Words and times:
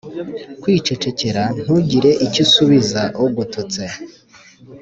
kw 0.61 0.65
icecekera 0.77 1.43
nrugire 1.59 2.11
icyo 2.25 2.41
usubiza 2.45 3.01
ugururse 3.23 3.85